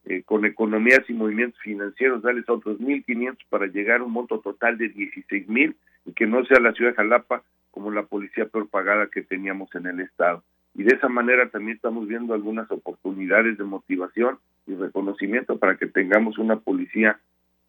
eh, 0.05 0.23
con 0.23 0.45
economías 0.45 1.01
y 1.09 1.13
movimientos 1.13 1.59
financieros, 1.61 2.21
darles 2.21 2.47
otros 2.49 2.79
1.500 2.79 3.37
para 3.49 3.67
llegar 3.67 4.01
a 4.01 4.03
un 4.03 4.11
monto 4.11 4.39
total 4.39 4.77
de 4.77 4.93
16.000 4.93 5.75
y 6.05 6.13
que 6.13 6.25
no 6.25 6.43
sea 6.45 6.59
la 6.59 6.73
ciudad 6.73 6.91
de 6.91 6.97
Jalapa 6.97 7.43
como 7.71 7.91
la 7.91 8.03
policía 8.03 8.45
peor 8.45 8.67
pagada 8.69 9.07
que 9.07 9.21
teníamos 9.21 9.73
en 9.75 9.87
el 9.87 9.99
Estado. 9.99 10.43
Y 10.73 10.83
de 10.83 10.95
esa 10.95 11.09
manera 11.09 11.49
también 11.49 11.77
estamos 11.77 12.07
viendo 12.07 12.33
algunas 12.33 12.69
oportunidades 12.71 13.57
de 13.57 13.63
motivación 13.63 14.37
y 14.67 14.75
reconocimiento 14.75 15.57
para 15.57 15.77
que 15.77 15.87
tengamos 15.87 16.37
una 16.37 16.57
policía 16.57 17.19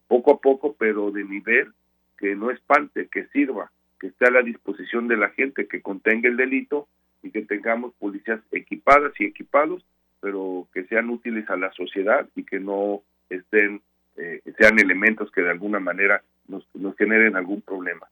poco 0.08 0.32
a 0.32 0.40
poco, 0.40 0.74
pero 0.78 1.10
de 1.10 1.24
nivel 1.24 1.72
que 2.18 2.34
no 2.34 2.50
espante, 2.50 3.08
que 3.08 3.26
sirva, 3.28 3.70
que 3.98 4.08
esté 4.08 4.26
a 4.26 4.30
la 4.30 4.42
disposición 4.42 5.08
de 5.08 5.16
la 5.16 5.30
gente, 5.30 5.66
que 5.66 5.82
contenga 5.82 6.28
el 6.28 6.36
delito 6.36 6.88
y 7.22 7.30
que 7.30 7.42
tengamos 7.42 7.92
policías 7.98 8.40
equipadas 8.52 9.12
y 9.18 9.24
equipados, 9.24 9.84
pero 10.20 10.68
que 10.72 10.84
sean 10.84 11.10
útiles 11.10 11.48
a 11.50 11.56
la 11.56 11.72
sociedad 11.72 12.28
y 12.34 12.44
que 12.44 12.60
no 12.60 13.02
estén 13.28 13.82
eh, 14.16 14.42
sean 14.58 14.78
elementos 14.78 15.30
que 15.30 15.42
de 15.42 15.50
alguna 15.50 15.78
manera 15.78 16.22
nos, 16.48 16.66
nos 16.74 16.96
generen 16.96 17.36
algún 17.36 17.60
problema. 17.60 18.08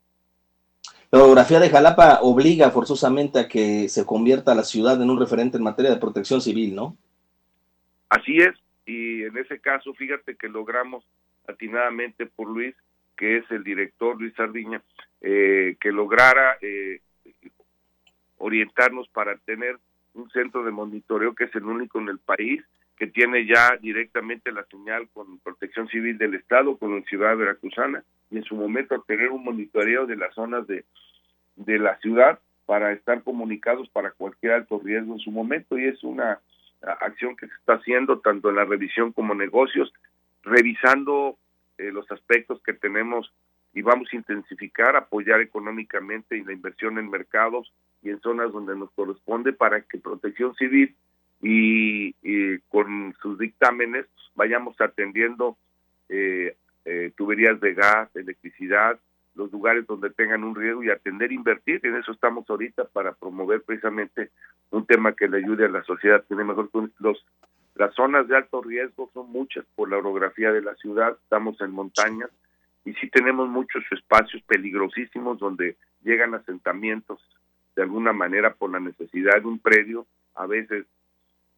La 1.10 1.20
orografía 1.22 1.60
de 1.60 1.70
Jalapa 1.70 2.20
obliga 2.22 2.70
forzosamente 2.70 3.40
a 3.40 3.48
que 3.48 3.88
se 3.88 4.04
convierta 4.04 4.54
la 4.54 4.62
ciudad 4.62 5.00
en 5.00 5.10
un 5.10 5.18
referente 5.18 5.56
en 5.56 5.64
materia 5.64 5.90
de 5.90 6.00
protección 6.00 6.40
civil, 6.40 6.74
¿no? 6.74 6.96
Así 8.08 8.38
es, 8.38 8.54
y 8.86 9.24
en 9.24 9.36
ese 9.36 9.58
caso, 9.58 9.94
fíjate 9.94 10.36
que 10.36 10.48
logramos 10.48 11.04
atinadamente 11.48 12.26
por 12.26 12.48
Luis, 12.48 12.74
que 13.16 13.38
es 13.38 13.50
el 13.50 13.64
director 13.64 14.20
Luis 14.20 14.34
Sardiña, 14.34 14.82
eh, 15.20 15.76
que 15.80 15.92
lograra 15.92 16.58
eh, 16.60 17.00
orientarnos 18.38 19.08
para 19.08 19.36
tener 19.38 19.78
un 20.14 20.30
centro 20.30 20.64
de 20.64 20.70
monitoreo 20.70 21.34
que 21.34 21.44
es 21.44 21.54
el 21.54 21.64
único 21.64 21.98
en 21.98 22.08
el 22.08 22.18
país, 22.18 22.62
que 22.96 23.06
tiene 23.06 23.46
ya 23.46 23.76
directamente 23.80 24.52
la 24.52 24.64
señal 24.64 25.08
con 25.12 25.38
Protección 25.40 25.88
Civil 25.88 26.16
del 26.16 26.34
Estado, 26.34 26.76
con 26.76 26.94
la 26.94 27.02
ciudad 27.02 27.36
veracruzana, 27.36 28.02
y 28.30 28.38
en 28.38 28.44
su 28.44 28.56
momento 28.56 29.02
tener 29.06 29.30
un 29.30 29.44
monitoreo 29.44 30.06
de 30.06 30.16
las 30.16 30.34
zonas 30.34 30.66
de, 30.66 30.84
de 31.56 31.78
la 31.78 31.98
ciudad 31.98 32.38
para 32.64 32.92
estar 32.92 33.22
comunicados 33.22 33.88
para 33.90 34.10
cualquier 34.10 34.52
alto 34.52 34.80
riesgo 34.82 35.14
en 35.14 35.20
su 35.20 35.30
momento, 35.30 35.78
y 35.78 35.84
es 35.84 36.02
una 36.02 36.40
acción 37.00 37.36
que 37.36 37.46
se 37.46 37.54
está 37.54 37.74
haciendo 37.74 38.20
tanto 38.20 38.50
en 38.50 38.56
la 38.56 38.64
revisión 38.64 39.12
como 39.12 39.34
negocios, 39.34 39.92
revisando 40.42 41.36
eh, 41.78 41.92
los 41.92 42.10
aspectos 42.10 42.60
que 42.62 42.72
tenemos 42.72 43.32
y 43.72 43.82
vamos 43.82 44.08
a 44.12 44.16
intensificar, 44.16 44.96
apoyar 44.96 45.40
económicamente 45.40 46.36
y 46.36 46.44
la 46.44 46.52
inversión 46.52 46.98
en 46.98 47.10
mercados 47.10 47.72
y 48.02 48.10
en 48.10 48.20
zonas 48.20 48.52
donde 48.52 48.76
nos 48.76 48.90
corresponde 48.92 49.52
para 49.52 49.82
que 49.82 49.98
Protección 49.98 50.54
Civil 50.54 50.94
y, 51.42 52.14
con 52.68 53.14
sus 53.20 53.38
dictámenes 53.38 54.06
vayamos 54.34 54.80
atendiendo 54.80 55.56
eh, 56.08 56.56
eh, 56.84 57.12
tuberías 57.16 57.60
de 57.60 57.74
gas, 57.74 58.14
electricidad 58.14 58.98
los 59.36 59.52
lugares 59.52 59.86
donde 59.86 60.10
tengan 60.10 60.44
un 60.44 60.54
riesgo 60.54 60.82
y 60.82 60.90
atender, 60.90 61.30
invertir. 61.30 61.80
En 61.84 61.96
eso 61.96 62.12
estamos 62.12 62.48
ahorita 62.48 62.86
para 62.86 63.12
promover 63.12 63.62
precisamente 63.62 64.30
un 64.70 64.86
tema 64.86 65.12
que 65.12 65.28
le 65.28 65.38
ayude 65.38 65.66
a 65.66 65.68
la 65.68 65.84
sociedad 65.84 66.18
a 66.18 66.22
tener 66.22 66.44
mejor 66.44 66.70
los 66.98 67.24
las 67.76 67.94
zonas 67.94 68.26
de 68.26 68.36
alto 68.36 68.62
riesgo 68.62 69.10
son 69.12 69.30
muchas 69.30 69.64
por 69.74 69.90
la 69.90 69.98
orografía 69.98 70.50
de 70.50 70.62
la 70.62 70.74
ciudad, 70.76 71.16
estamos 71.22 71.60
en 71.60 71.72
montañas 71.72 72.30
y 72.84 72.94
sí 72.94 73.10
tenemos 73.10 73.48
muchos 73.48 73.84
espacios 73.90 74.42
peligrosísimos 74.44 75.38
donde 75.38 75.76
llegan 76.02 76.34
asentamientos 76.34 77.20
de 77.74 77.82
alguna 77.82 78.14
manera 78.14 78.54
por 78.54 78.70
la 78.70 78.80
necesidad 78.80 79.42
de 79.42 79.46
un 79.46 79.58
predio, 79.58 80.06
a 80.34 80.46
veces 80.46 80.86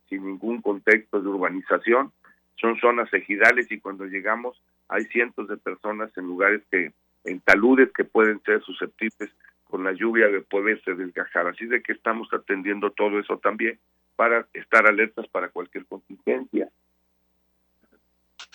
sin 0.09 0.27
ningún 0.27 0.61
contexto 0.61 1.21
de 1.21 1.29
urbanización, 1.29 2.13
son 2.57 2.77
zonas 2.81 3.13
ejidales 3.15 3.71
y 3.71 3.79
cuando 3.79 4.05
llegamos 4.07 4.61
hay 4.89 5.05
cientos 5.05 5.47
de 5.49 5.57
personas 5.57 6.11
en 6.17 6.27
lugares 6.27 6.63
que 6.71 6.93
en 7.25 7.41
taludes 7.41 7.93
que 7.93 8.05
pueden 8.05 8.41
ser 8.43 8.61
susceptibles 8.63 9.31
con 9.65 9.85
la 9.85 9.93
lluvia 9.93 10.29
de 10.29 10.41
poderse 10.41 10.95
desgajar. 10.95 11.47
Así 11.47 11.67
de 11.67 11.83
que 11.83 11.93
estamos 11.93 12.29
atendiendo 12.33 12.91
todo 12.91 13.21
eso 13.21 13.39
también 13.39 13.79
para 14.19 14.49
estar 14.53 14.85
alertas 14.85 15.29
para 15.29 15.49
cualquier 15.49 15.87
contingencia. 15.87 16.69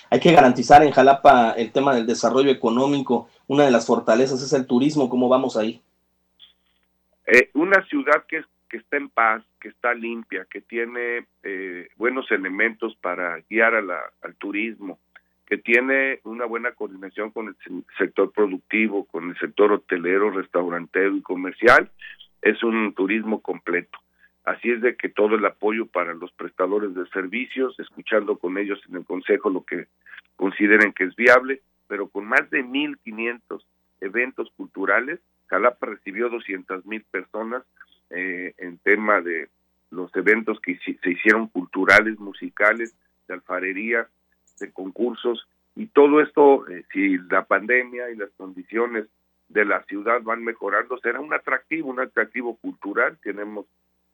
Hay 0.09 0.19
que 0.19 0.33
garantizar 0.33 0.83
en 0.83 0.91
Jalapa 0.91 1.51
el 1.51 1.71
tema 1.71 1.95
del 1.95 2.05
desarrollo 2.05 2.51
económico. 2.51 3.29
Una 3.47 3.63
de 3.63 3.71
las 3.71 3.87
fortalezas 3.87 4.43
es 4.43 4.51
el 4.51 4.67
turismo. 4.67 5.09
¿Cómo 5.09 5.29
vamos 5.29 5.55
ahí? 5.55 5.81
Eh, 7.27 7.49
una 7.53 7.81
ciudad 7.85 8.25
que, 8.27 8.43
que 8.69 8.75
está 8.75 8.97
en 8.97 9.07
paz, 9.07 9.41
que 9.61 9.69
está 9.69 9.93
limpia, 9.93 10.45
que 10.51 10.59
tiene 10.59 11.27
eh, 11.43 11.87
buenos 11.95 12.29
elementos 12.29 12.97
para 12.97 13.39
guiar 13.49 13.73
al 13.73 14.35
turismo, 14.35 14.99
que 15.47 15.57
tiene 15.57 16.19
una 16.25 16.43
buena 16.43 16.73
coordinación 16.73 17.31
con 17.31 17.47
el 17.47 17.55
sector 17.97 18.33
productivo, 18.33 19.05
con 19.05 19.29
el 19.29 19.39
sector 19.39 19.71
hotelero, 19.71 20.29
restaurantero 20.29 21.15
y 21.15 21.21
comercial, 21.21 21.89
es 22.41 22.61
un 22.63 22.93
turismo 22.93 23.41
completo. 23.41 23.97
Así 24.43 24.71
es 24.71 24.81
de 24.81 24.95
que 24.95 25.09
todo 25.09 25.35
el 25.35 25.45
apoyo 25.45 25.85
para 25.85 26.13
los 26.13 26.31
prestadores 26.33 26.93
de 26.93 27.07
servicios, 27.07 27.79
escuchando 27.79 28.37
con 28.37 28.57
ellos 28.57 28.79
en 28.89 28.97
el 28.97 29.05
Consejo 29.05 29.49
lo 29.49 29.63
que 29.63 29.87
consideren 30.35 30.93
que 30.93 31.05
es 31.05 31.15
viable, 31.15 31.61
pero 31.87 32.07
con 32.07 32.25
más 32.25 32.49
de 32.49 32.63
1.500 32.63 33.63
eventos 34.01 34.51
culturales, 34.57 35.19
Jalapa 35.47 35.85
recibió 35.85 36.29
200.000 36.29 37.03
personas 37.09 37.63
eh, 38.09 38.53
en 38.57 38.77
tema 38.79 39.21
de 39.21 39.49
los 39.91 40.13
eventos 40.15 40.59
que 40.59 40.77
se 40.77 41.09
hicieron 41.09 41.47
culturales, 41.47 42.19
musicales, 42.19 42.93
de 43.27 43.35
alfarería, 43.35 44.07
de 44.59 44.71
concursos 44.71 45.47
y 45.75 45.87
todo 45.87 46.21
esto, 46.21 46.67
eh, 46.69 46.85
si 46.91 47.17
la 47.17 47.45
pandemia 47.45 48.11
y 48.11 48.15
las 48.15 48.29
condiciones 48.37 49.07
de 49.49 49.65
la 49.65 49.83
ciudad 49.83 50.21
van 50.21 50.43
mejorando, 50.43 50.97
será 50.99 51.19
un 51.19 51.33
atractivo, 51.33 51.89
un 51.89 51.99
atractivo 51.99 52.55
cultural. 52.57 53.17
Tenemos, 53.23 53.65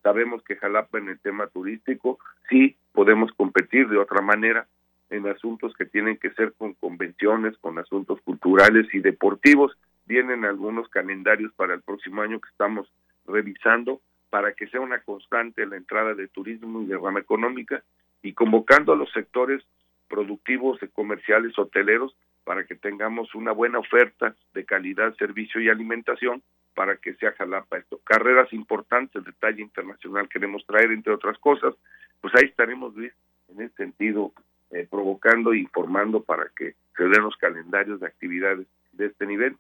sabemos 0.04 0.44
que 0.44 0.56
Jalapa 0.56 0.98
en 0.98 1.10
el 1.10 1.20
tema 1.20 1.48
turístico 1.48 2.20
sí 2.50 2.78
podemos 2.94 3.32
competir 3.34 3.88
de 3.90 3.98
otra 3.98 4.22
manera 4.22 4.68
en 5.10 5.28
asuntos 5.28 5.74
que 5.74 5.86
tienen 5.86 6.18
que 6.18 6.32
ser 6.32 6.54
con 6.54 6.74
convenciones, 6.74 7.58
con 7.58 7.80
asuntos 7.80 8.22
culturales 8.22 8.88
y 8.94 9.00
deportivos. 9.00 9.76
Vienen 10.06 10.46
algunos 10.46 10.88
calendarios 10.90 11.52
para 11.54 11.74
el 11.74 11.82
próximo 11.82 12.22
año 12.22 12.40
que 12.40 12.50
estamos 12.50 12.88
revisando 13.26 14.02
para 14.30 14.54
que 14.54 14.68
sea 14.68 14.80
una 14.80 15.00
constante 15.02 15.66
la 15.66 15.78
entrada 15.78 16.14
de 16.14 16.28
turismo 16.28 16.82
y 16.82 16.86
de 16.86 16.98
rama 16.98 17.20
económica 17.20 17.84
y 18.22 18.34
convocando 18.34 18.94
a 18.94 18.96
los 18.96 19.12
sectores 19.12 19.64
productivos, 20.08 20.80
comerciales, 20.94 21.58
hoteleros, 21.58 22.16
para 22.44 22.66
que 22.66 22.76
tengamos 22.76 23.36
una 23.36 23.52
buena 23.52 23.80
oferta 23.80 24.36
de 24.54 24.66
calidad, 24.66 25.16
servicio 25.16 25.62
y 25.62 25.70
alimentación 25.70 26.42
para 26.80 26.96
que 26.96 27.14
sea 27.16 27.34
Jalapa 27.34 27.78
esto. 27.78 28.00
Carreras 28.06 28.54
importantes 28.54 29.22
de 29.26 29.34
talla 29.34 29.62
internacional 29.62 30.30
queremos 30.30 30.66
traer, 30.66 30.92
entre 30.92 31.12
otras 31.12 31.38
cosas, 31.40 31.76
pues 32.22 32.34
ahí 32.36 32.46
estaremos, 32.46 32.96
Luis, 32.96 33.12
en 33.50 33.64
ese 33.64 33.76
sentido, 33.76 34.32
eh, 34.72 34.88
provocando 34.90 35.52
e 35.52 35.58
informando 35.60 36.24
para 36.24 36.46
que 36.56 36.76
se 36.96 37.04
den 37.04 37.22
los 37.22 37.36
calendarios 37.36 38.00
de 38.00 38.08
actividades 38.08 38.66
de 38.94 39.08
este 39.08 39.26
nivel. 39.26 39.58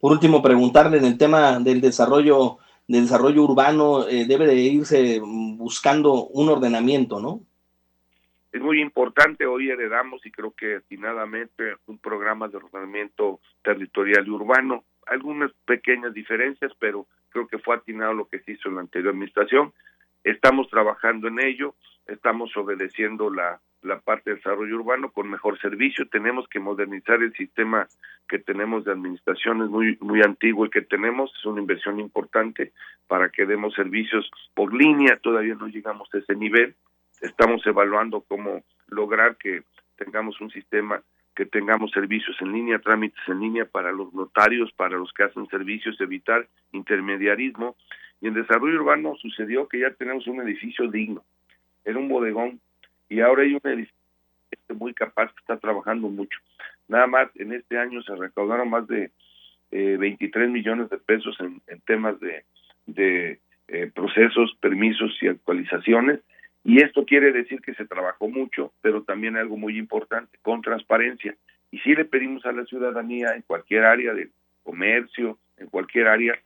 Por 0.00 0.10
último, 0.10 0.42
preguntarle 0.42 0.98
en 0.98 1.04
el 1.04 1.16
tema 1.16 1.60
del 1.60 1.80
desarrollo 1.80 2.58
del 2.88 3.02
desarrollo 3.02 3.44
urbano, 3.44 4.08
eh, 4.08 4.24
debe 4.26 4.48
de 4.48 4.56
irse 4.56 5.20
buscando 5.22 6.26
un 6.26 6.48
ordenamiento, 6.48 7.20
¿no? 7.20 7.40
es 8.54 8.62
muy 8.62 8.80
importante. 8.80 9.46
Hoy 9.46 9.68
heredamos, 9.68 10.24
y 10.24 10.30
creo 10.30 10.52
que 10.52 10.76
atinadamente, 10.76 11.74
un 11.86 11.98
programa 11.98 12.46
de 12.46 12.58
ordenamiento 12.58 13.40
territorial 13.64 14.24
y 14.26 14.30
urbano. 14.30 14.84
Algunas 15.06 15.52
pequeñas 15.66 16.14
diferencias, 16.14 16.72
pero 16.78 17.06
creo 17.30 17.46
que 17.46 17.58
fue 17.58 17.76
atinado 17.76 18.14
lo 18.14 18.28
que 18.28 18.40
se 18.40 18.52
hizo 18.52 18.68
en 18.68 18.76
la 18.76 18.82
anterior 18.82 19.12
administración. 19.12 19.72
Estamos 20.22 20.68
trabajando 20.70 21.28
en 21.28 21.40
ello, 21.40 21.74
estamos 22.06 22.56
obedeciendo 22.56 23.30
la, 23.30 23.60
la 23.82 24.00
parte 24.00 24.30
de 24.30 24.36
desarrollo 24.36 24.76
urbano 24.76 25.10
con 25.10 25.30
mejor 25.30 25.58
servicio. 25.60 26.08
Tenemos 26.08 26.48
que 26.48 26.60
modernizar 26.60 27.22
el 27.22 27.32
sistema 27.34 27.88
que 28.28 28.38
tenemos 28.38 28.84
de 28.84 28.92
administración, 28.92 29.62
es 29.62 29.68
muy, 29.68 29.98
muy 30.00 30.22
antiguo 30.22 30.64
y 30.64 30.70
que 30.70 30.80
tenemos, 30.80 31.30
es 31.38 31.44
una 31.44 31.60
inversión 31.60 32.00
importante 32.00 32.72
para 33.06 33.28
que 33.28 33.44
demos 33.44 33.74
servicios 33.74 34.30
por 34.54 34.72
línea, 34.72 35.18
todavía 35.18 35.54
no 35.54 35.68
llegamos 35.68 36.08
a 36.14 36.18
ese 36.18 36.34
nivel 36.34 36.74
estamos 37.24 37.66
evaluando 37.66 38.22
cómo 38.22 38.62
lograr 38.88 39.36
que 39.36 39.62
tengamos 39.96 40.40
un 40.40 40.50
sistema 40.50 41.02
que 41.34 41.46
tengamos 41.46 41.90
servicios 41.90 42.36
en 42.40 42.52
línea, 42.52 42.78
trámites 42.78 43.20
en 43.26 43.40
línea 43.40 43.64
para 43.64 43.92
los 43.92 44.12
notarios, 44.14 44.72
para 44.72 44.96
los 44.96 45.12
que 45.12 45.24
hacen 45.24 45.46
servicios, 45.48 46.00
evitar 46.00 46.46
intermediarismo. 46.72 47.76
Y 48.20 48.28
en 48.28 48.34
desarrollo 48.34 48.80
urbano 48.80 49.16
sucedió 49.16 49.68
que 49.68 49.80
ya 49.80 49.90
tenemos 49.90 50.26
un 50.26 50.40
edificio 50.40 50.88
digno, 50.88 51.24
era 51.84 51.98
un 51.98 52.08
bodegón, 52.08 52.60
y 53.08 53.20
ahora 53.20 53.42
hay 53.42 53.54
un 53.54 53.60
edificio 53.64 53.94
muy 54.74 54.94
capaz 54.94 55.32
que 55.32 55.40
está 55.40 55.56
trabajando 55.58 56.08
mucho. 56.08 56.38
Nada 56.88 57.06
más 57.06 57.28
en 57.36 57.52
este 57.52 57.78
año 57.78 58.02
se 58.02 58.14
recaudaron 58.14 58.70
más 58.70 58.86
de 58.86 59.10
eh, 59.70 59.96
23 59.98 60.48
millones 60.50 60.88
de 60.90 60.98
pesos 60.98 61.36
en, 61.40 61.60
temas 61.80 62.18
de, 62.20 62.44
de 62.86 63.40
eh, 63.68 63.90
procesos, 63.94 64.56
permisos 64.60 65.10
y 65.20 65.28
actualizaciones 65.28 66.20
y 66.64 66.82
esto 66.82 67.04
quiere 67.04 67.30
decir 67.30 67.60
que 67.60 67.74
se 67.74 67.84
trabajó 67.84 68.28
mucho, 68.28 68.72
pero 68.80 69.02
también 69.02 69.36
algo 69.36 69.58
muy 69.58 69.78
importante, 69.78 70.38
con 70.40 70.62
transparencia. 70.62 71.36
Y 71.70 71.78
si 71.80 71.94
le 71.94 72.06
pedimos 72.06 72.46
a 72.46 72.52
la 72.52 72.64
ciudadanía 72.64 73.34
en 73.34 73.42
cualquier 73.42 73.84
área 73.84 74.14
de 74.14 74.30
comercio, 74.62 75.38
en 75.58 75.66
cualquier 75.66 76.08
área, 76.08 76.38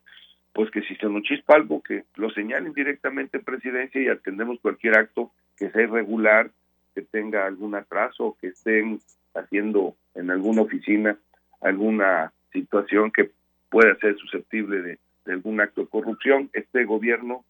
pues 0.52 0.72
que 0.72 0.82
si 0.82 0.96
se 0.96 1.06
nos 1.08 1.22
chispa 1.22 1.54
algo, 1.54 1.82
que 1.82 2.02
lo 2.16 2.30
señalen 2.30 2.72
directamente 2.72 3.38
en 3.38 3.44
presidencia 3.44 4.00
y 4.00 4.08
atendemos 4.08 4.58
cualquier 4.60 4.98
acto 4.98 5.30
que 5.56 5.70
sea 5.70 5.82
irregular, 5.82 6.50
que 6.96 7.02
tenga 7.02 7.46
algún 7.46 7.76
atraso, 7.76 8.36
que 8.40 8.48
estén 8.48 8.98
haciendo 9.34 9.94
en 10.16 10.30
alguna 10.30 10.62
oficina 10.62 11.16
alguna 11.60 12.32
situación 12.52 13.12
que 13.12 13.30
pueda 13.70 13.94
ser 13.96 14.16
susceptible 14.16 14.98
de 15.24 15.32
algún 15.32 15.60
acto 15.60 15.82
de 15.82 15.88
corrupción. 15.88 16.50
Este 16.52 16.84
gobierno 16.84 17.44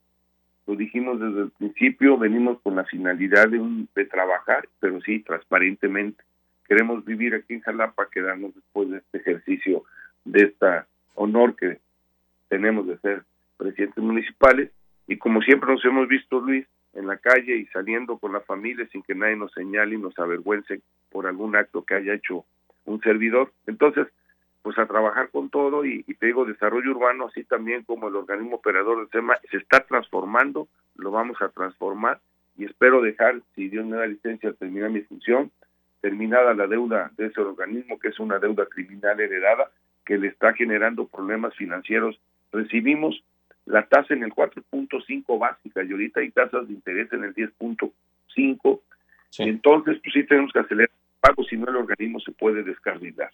lo 0.69 0.77
dijimos 0.77 1.19
desde 1.19 1.41
el 1.45 1.51
principio, 1.51 2.19
venimos 2.19 2.61
con 2.61 2.77
la 2.77 2.85
finalidad 2.85 3.49
de, 3.49 3.87
de 3.95 4.05
trabajar, 4.05 4.69
pero 4.81 5.01
sí, 5.01 5.21
transparentemente. 5.21 6.23
Queremos 6.67 7.03
vivir 7.07 7.35
aquí 7.35 7.55
en 7.55 7.63
Jalapa, 7.63 8.11
quedarnos 8.11 8.55
después 8.55 8.91
de 8.91 8.99
este 8.99 9.17
ejercicio, 9.17 9.85
de 10.27 10.43
este 10.43 10.67
honor 11.15 11.57
que 11.57 11.79
tenemos 12.49 12.87
de 12.87 12.99
ser 12.99 13.23
presidentes 13.57 14.05
municipales. 14.05 14.71
Y 15.07 15.17
como 15.17 15.41
siempre 15.41 15.73
nos 15.73 15.83
hemos 15.87 16.07
visto, 16.07 16.39
Luis, 16.39 16.67
en 16.93 17.07
la 17.07 17.17
calle 17.17 17.57
y 17.57 17.65
saliendo 17.69 18.19
con 18.19 18.35
la 18.35 18.41
familia 18.41 18.87
sin 18.93 19.03
que 19.03 19.15
nadie 19.15 19.37
nos 19.37 19.53
señale 19.53 19.95
y 19.95 19.99
nos 19.99 20.19
avergüence 20.19 20.83
por 21.11 21.27
algún 21.27 21.57
acto 21.57 21.83
que 21.83 21.95
haya 21.95 22.13
hecho 22.13 22.45
un 22.85 23.01
servidor. 23.01 23.53
Entonces, 23.67 24.07
pues 24.69 24.79
a 24.81 24.85
trabajar 24.85 25.31
con 25.31 25.49
todo 25.49 25.87
y, 25.87 26.03
te 26.03 26.27
digo, 26.27 26.45
desarrollo 26.45 26.91
urbano, 26.91 27.29
así 27.29 27.43
también 27.43 27.85
como 27.85 28.09
el 28.09 28.17
organismo 28.17 28.57
operador 28.57 28.99
del 28.99 29.09
tema, 29.09 29.35
se 29.51 29.57
está 29.57 29.81
transformando, 29.81 30.69
lo 30.97 31.11
vamos 31.11 31.41
a 31.41 31.49
transformar 31.49 32.21
y 32.59 32.67
espero 32.67 33.01
dejar, 33.01 33.41
si 33.55 33.71
Dios 33.71 33.87
me 33.87 33.97
da 33.97 34.05
licencia, 34.05 34.53
terminar 34.53 34.91
mi 34.91 35.01
función, 35.01 35.51
terminada 36.03 36.53
la 36.53 36.67
deuda 36.67 37.11
de 37.17 37.29
ese 37.29 37.41
organismo, 37.41 37.99
que 37.99 38.09
es 38.09 38.21
una 38.21 38.39
deuda 38.39 38.67
criminal 38.67 39.19
heredada, 39.19 39.71
que 40.05 40.19
le 40.19 40.29
está 40.29 40.53
generando 40.53 41.07
problemas 41.07 41.55
financieros. 41.55 42.21
Recibimos 42.53 43.25
la 43.65 43.87
tasa 43.87 44.13
en 44.13 44.23
el 44.23 44.35
4.5 44.35 45.39
básica 45.39 45.83
y 45.83 45.93
ahorita 45.93 46.21
hay 46.21 46.31
tasas 46.31 46.69
de 46.69 46.75
interés 46.75 47.11
en 47.15 47.25
el 47.25 47.35
10.5. 47.35 48.81
Entonces, 49.39 49.99
pues 50.03 50.13
sí 50.13 50.25
tenemos 50.25 50.53
que 50.53 50.59
acelerar 50.59 50.91
el 50.91 51.21
pago, 51.21 51.43
si 51.45 51.57
no 51.57 51.71
el 51.71 51.77
organismo 51.77 52.21
se 52.21 52.33
puede 52.33 52.63
descarrilar 52.63 53.31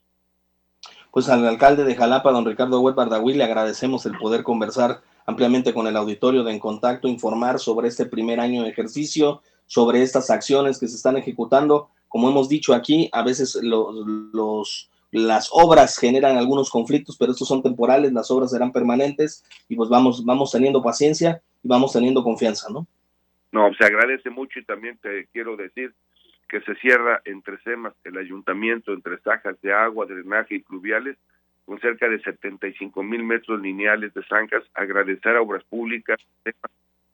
pues 1.14 1.28
al 1.28 1.46
alcalde 1.46 1.84
de 1.84 1.94
Jalapa, 1.94 2.32
don 2.32 2.44
Ricardo 2.44 2.80
Huet 2.80 2.96
Bardagüí, 2.96 3.34
le 3.34 3.44
agradecemos 3.44 4.04
el 4.04 4.18
poder 4.18 4.42
conversar 4.42 5.00
ampliamente 5.26 5.72
con 5.72 5.86
el 5.86 5.96
auditorio 5.96 6.42
de 6.42 6.50
En 6.50 6.58
Contacto, 6.58 7.06
informar 7.06 7.60
sobre 7.60 7.86
este 7.86 8.04
primer 8.04 8.40
año 8.40 8.64
de 8.64 8.70
ejercicio, 8.70 9.40
sobre 9.66 10.02
estas 10.02 10.28
acciones 10.30 10.80
que 10.80 10.88
se 10.88 10.96
están 10.96 11.16
ejecutando. 11.16 11.88
Como 12.08 12.28
hemos 12.28 12.48
dicho 12.48 12.74
aquí, 12.74 13.08
a 13.12 13.22
veces 13.22 13.54
los, 13.62 13.94
los, 14.32 14.90
las 15.12 15.50
obras 15.52 15.96
generan 15.98 16.36
algunos 16.36 16.68
conflictos, 16.68 17.16
pero 17.16 17.30
estos 17.30 17.46
son 17.46 17.62
temporales, 17.62 18.12
las 18.12 18.28
obras 18.32 18.50
serán 18.50 18.72
permanentes 18.72 19.44
y 19.68 19.76
pues 19.76 19.88
vamos, 19.88 20.24
vamos 20.24 20.50
teniendo 20.50 20.82
paciencia 20.82 21.40
y 21.62 21.68
vamos 21.68 21.92
teniendo 21.92 22.24
confianza, 22.24 22.66
¿no? 22.72 22.88
No, 23.52 23.72
se 23.78 23.84
agradece 23.84 24.30
mucho 24.30 24.58
y 24.58 24.64
también 24.64 24.98
te 25.00 25.28
quiero 25.32 25.56
decir 25.56 25.94
que 26.54 26.60
se 26.60 26.76
cierra 26.76 27.20
entre 27.24 27.58
SEMAS, 27.62 27.94
el 28.04 28.16
ayuntamiento, 28.16 28.92
entre 28.92 29.18
zanjas 29.18 29.60
de 29.60 29.72
agua, 29.72 30.06
drenaje 30.06 30.54
y 30.54 30.58
pluviales, 30.60 31.16
con 31.64 31.80
cerca 31.80 32.08
de 32.08 32.20
75 32.20 33.02
mil 33.02 33.24
metros 33.24 33.60
lineales 33.60 34.14
de 34.14 34.22
zanjas. 34.22 34.62
Agradecer 34.72 35.34
a 35.34 35.42
Obras 35.42 35.64
Públicas, 35.64 36.16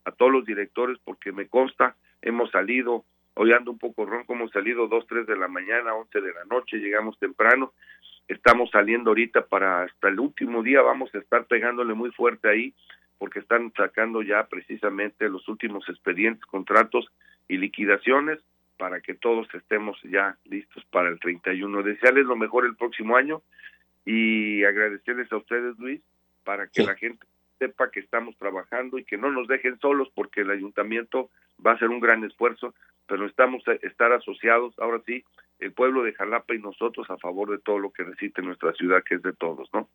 a 0.04 0.12
todos 0.12 0.30
los 0.30 0.44
directores, 0.44 0.98
porque 1.02 1.32
me 1.32 1.46
consta, 1.48 1.96
hemos 2.20 2.50
salido 2.50 3.06
Hoy 3.32 3.52
ando 3.52 3.70
un 3.70 3.78
poco 3.78 4.04
ronco, 4.04 4.34
hemos 4.34 4.50
salido 4.50 4.88
dos, 4.88 5.06
tres 5.06 5.26
de 5.26 5.38
la 5.38 5.48
mañana, 5.48 5.94
once 5.94 6.20
de 6.20 6.34
la 6.34 6.44
noche, 6.44 6.76
llegamos 6.76 7.18
temprano. 7.18 7.72
Estamos 8.28 8.68
saliendo 8.70 9.10
ahorita 9.10 9.46
para 9.46 9.84
hasta 9.84 10.08
el 10.08 10.20
último 10.20 10.62
día, 10.62 10.82
vamos 10.82 11.14
a 11.14 11.18
estar 11.18 11.46
pegándole 11.46 11.94
muy 11.94 12.10
fuerte 12.10 12.50
ahí, 12.50 12.74
porque 13.16 13.38
están 13.38 13.72
sacando 13.74 14.20
ya 14.20 14.44
precisamente 14.48 15.30
los 15.30 15.48
últimos 15.48 15.88
expedientes, 15.88 16.44
contratos 16.44 17.10
y 17.48 17.56
liquidaciones 17.56 18.40
para 18.80 19.02
que 19.02 19.12
todos 19.12 19.46
estemos 19.52 19.98
ya 20.04 20.38
listos 20.46 20.82
para 20.90 21.10
el 21.10 21.20
31. 21.20 21.82
Desearles 21.82 22.24
lo 22.24 22.34
mejor 22.34 22.64
el 22.64 22.76
próximo 22.76 23.14
año 23.14 23.42
y 24.06 24.64
agradecerles 24.64 25.30
a 25.30 25.36
ustedes, 25.36 25.78
Luis, 25.78 26.00
para 26.44 26.66
que 26.66 26.82
la 26.82 26.94
gente 26.94 27.26
sepa 27.58 27.90
que 27.90 28.00
estamos 28.00 28.34
trabajando 28.38 28.98
y 28.98 29.04
que 29.04 29.18
no 29.18 29.30
nos 29.30 29.48
dejen 29.48 29.78
solos 29.80 30.08
porque 30.14 30.40
el 30.40 30.50
ayuntamiento 30.50 31.28
va 31.64 31.72
a 31.72 31.74
hacer 31.74 31.88
un 31.88 32.00
gran 32.00 32.24
esfuerzo, 32.24 32.74
pero 33.06 33.26
estamos 33.26 33.62
a 33.68 33.72
estar 33.86 34.12
asociados, 34.12 34.72
ahora 34.78 35.02
sí, 35.04 35.24
el 35.58 35.72
pueblo 35.72 36.02
de 36.02 36.14
Jalapa 36.14 36.54
y 36.54 36.58
nosotros 36.58 37.06
a 37.10 37.18
favor 37.18 37.50
de 37.50 37.58
todo 37.58 37.78
lo 37.78 37.90
que 37.90 38.04
necesite 38.04 38.40
nuestra 38.40 38.72
ciudad, 38.72 39.04
que 39.06 39.16
es 39.16 39.22
de 39.22 39.34
todos, 39.34 39.68
¿no? 39.74 39.90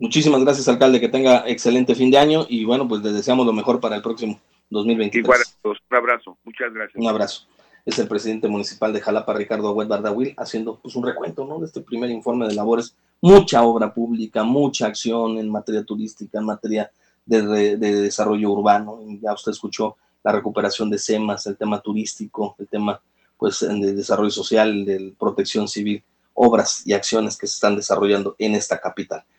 Muchísimas 0.00 0.42
gracias, 0.42 0.66
alcalde, 0.66 1.00
que 1.00 1.08
tenga 1.08 1.48
excelente 1.48 1.94
fin 1.94 2.10
de 2.10 2.18
año 2.18 2.40
y 2.48 2.64
bueno, 2.64 2.88
pues 2.88 3.02
les 3.02 3.14
deseamos 3.14 3.46
lo 3.46 3.52
mejor 3.52 3.80
para 3.80 3.94
el 3.94 4.02
próximo 4.02 4.40
2023. 4.70 5.24
Igual 5.24 5.40
un 5.62 5.96
abrazo, 5.96 6.36
muchas 6.42 6.74
gracias. 6.74 7.00
Un 7.00 7.08
abrazo. 7.08 7.46
Es 7.86 7.98
el 7.98 8.08
presidente 8.08 8.48
municipal 8.48 8.92
de 8.92 9.00
Jalapa, 9.00 9.32
Ricardo 9.32 9.68
Agüed 9.68 9.86
Bardawil, 9.86 10.34
haciendo 10.36 10.78
pues 10.78 10.96
un 10.96 11.04
recuento, 11.04 11.46
¿no? 11.46 11.60
De 11.60 11.66
este 11.66 11.80
primer 11.80 12.10
informe 12.10 12.46
de 12.48 12.54
labores 12.54 12.96
mucha 13.20 13.62
obra 13.62 13.92
pública, 13.92 14.42
mucha 14.42 14.86
acción 14.86 15.38
en 15.38 15.50
materia 15.50 15.84
turística, 15.84 16.38
en 16.38 16.44
materia 16.44 16.90
de, 17.24 17.76
desarrollo 17.76 18.50
urbano. 18.50 19.00
Ya 19.20 19.32
usted 19.32 19.52
escuchó 19.52 19.96
la 20.22 20.32
recuperación 20.32 20.90
de 20.90 20.98
SEMAS, 20.98 21.46
el 21.46 21.56
tema 21.56 21.80
turístico, 21.80 22.56
el 22.58 22.68
tema 22.68 23.00
pues 23.38 23.60
de 23.60 23.92
desarrollo 23.92 24.30
social, 24.30 24.84
de 24.84 25.14
protección 25.18 25.68
civil, 25.68 26.02
obras 26.34 26.82
y 26.86 26.92
acciones 26.92 27.36
que 27.36 27.46
se 27.46 27.54
están 27.54 27.76
desarrollando 27.76 28.34
en 28.38 28.54
esta 28.54 28.80
capital. 28.80 29.24